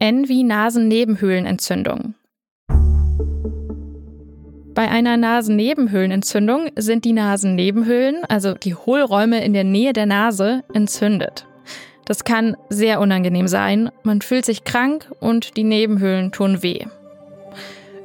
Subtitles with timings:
[0.00, 2.14] N wie Nasennebenhöhlenentzündung.
[4.72, 11.48] Bei einer Nasennebenhöhlenentzündung sind die Nasennebenhöhlen, also die Hohlräume in der Nähe der Nase, entzündet.
[12.04, 16.84] Das kann sehr unangenehm sein, man fühlt sich krank und die Nebenhöhlen tun weh.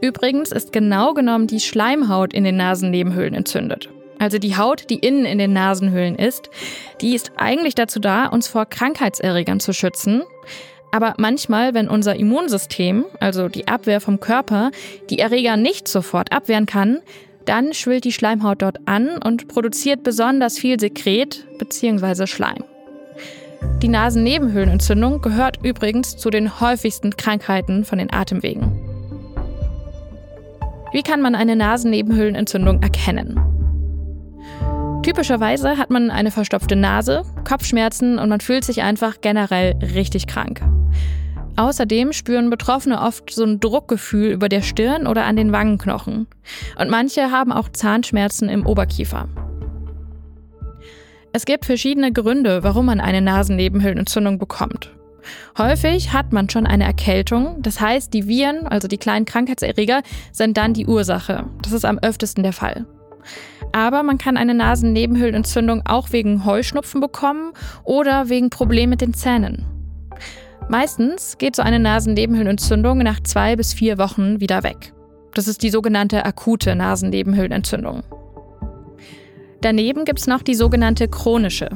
[0.00, 3.88] Übrigens ist genau genommen die Schleimhaut in den Nasennebenhöhlen entzündet.
[4.20, 6.50] Also die Haut, die innen in den Nasenhöhlen ist,
[7.00, 10.22] die ist eigentlich dazu da, uns vor Krankheitserregern zu schützen.
[10.92, 14.70] Aber manchmal, wenn unser Immunsystem, also die Abwehr vom Körper,
[15.08, 16.98] die Erreger nicht sofort abwehren kann,
[17.44, 22.26] dann schwillt die Schleimhaut dort an und produziert besonders viel Sekret bzw.
[22.26, 22.64] Schleim.
[23.82, 28.72] Die Nasennebenhöhlenentzündung gehört übrigens zu den häufigsten Krankheiten von den Atemwegen.
[30.92, 33.40] Wie kann man eine Nasennebenhöhlenentzündung erkennen?
[35.02, 40.60] Typischerweise hat man eine verstopfte Nase, Kopfschmerzen und man fühlt sich einfach generell richtig krank.
[41.56, 46.26] Außerdem spüren Betroffene oft so ein Druckgefühl über der Stirn oder an den Wangenknochen.
[46.78, 49.28] Und manche haben auch Zahnschmerzen im Oberkiefer.
[51.32, 54.90] Es gibt verschiedene Gründe, warum man eine Nasennebenhöhlenentzündung bekommt.
[55.58, 60.56] Häufig hat man schon eine Erkältung, das heißt, die Viren, also die kleinen Krankheitserreger, sind
[60.56, 61.44] dann die Ursache.
[61.62, 62.86] Das ist am öftesten der Fall.
[63.72, 67.52] Aber man kann eine Nasennebenhöhlenentzündung auch wegen Heuschnupfen bekommen
[67.84, 69.66] oder wegen Problemen mit den Zähnen.
[70.70, 74.92] Meistens geht so eine Nasennebenhöhlenentzündung nach zwei bis vier Wochen wieder weg.
[75.34, 78.04] Das ist die sogenannte akute Nasennebenhöhlenentzündung.
[79.62, 81.70] Daneben gibt es noch die sogenannte chronische.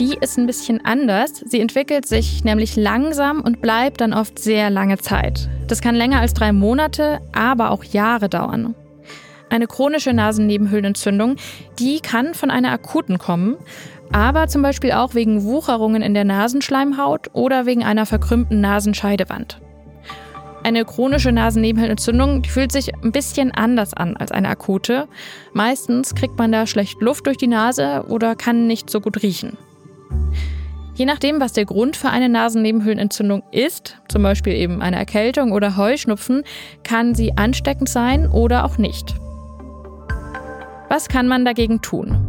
[0.00, 1.44] Die ist ein bisschen anders.
[1.46, 5.48] Sie entwickelt sich nämlich langsam und bleibt dann oft sehr lange Zeit.
[5.68, 8.74] Das kann länger als drei Monate, aber auch Jahre dauern.
[9.48, 11.36] Eine chronische Nasennebenhöhlenentzündung,
[11.78, 13.56] die kann von einer akuten kommen,
[14.12, 19.60] aber zum Beispiel auch wegen Wucherungen in der Nasenschleimhaut oder wegen einer verkrümmten Nasenscheidewand.
[20.64, 25.08] Eine chronische Nasennebenhöhlenentzündung fühlt sich ein bisschen anders an als eine akute.
[25.52, 29.56] Meistens kriegt man da schlecht Luft durch die Nase oder kann nicht so gut riechen.
[30.94, 35.76] Je nachdem, was der Grund für eine Nasennebenhöhlenentzündung ist, zum Beispiel eben eine Erkältung oder
[35.76, 36.42] Heuschnupfen,
[36.82, 39.14] kann sie ansteckend sein oder auch nicht.
[40.88, 42.27] Was kann man dagegen tun?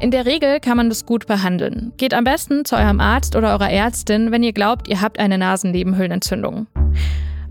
[0.00, 1.92] In der Regel kann man das gut behandeln.
[1.96, 5.38] Geht am besten zu eurem Arzt oder eurer Ärztin, wenn ihr glaubt, ihr habt eine
[5.38, 6.66] Nasennebenhöhlenentzündung.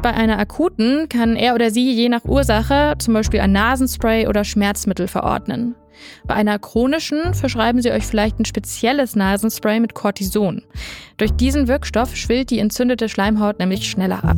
[0.02, 4.44] Bei einer akuten kann er oder sie je nach Ursache zum Beispiel ein Nasenspray oder
[4.44, 5.76] Schmerzmittel verordnen.
[6.26, 10.64] Bei einer chronischen verschreiben sie euch vielleicht ein spezielles Nasenspray mit Cortison.
[11.18, 14.38] Durch diesen Wirkstoff schwillt die entzündete Schleimhaut nämlich schneller ab.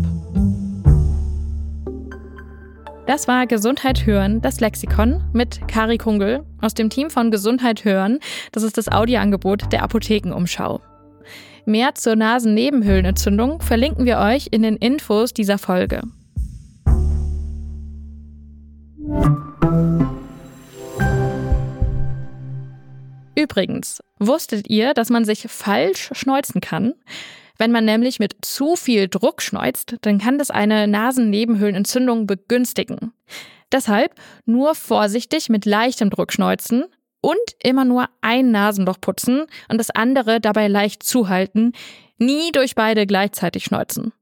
[3.08, 8.18] Das war Gesundheit hören, das Lexikon mit Kari Kungel aus dem Team von Gesundheit hören.
[8.52, 10.82] Das ist das Audioangebot der Apothekenumschau.
[11.68, 16.02] Mehr zur Nasennebenhöhlenentzündung verlinken wir euch in den Infos dieser Folge.
[23.36, 26.96] Übrigens, wusstet ihr, dass man sich falsch schneuzen kann?
[27.58, 33.14] Wenn man nämlich mit zu viel Druck schneuzt, dann kann das eine Nasennebenhöhlenentzündung begünstigen.
[33.72, 34.14] Deshalb
[34.46, 36.86] nur vorsichtig mit leichtem Druck schneuzen
[37.22, 41.74] und immer nur ein Nasenloch putzen und das andere dabei leicht zuhalten,
[42.18, 44.14] nie durch beide gleichzeitig schneuzen.